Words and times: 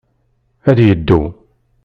Ad 0.69 0.79
yeddu. 0.87 1.21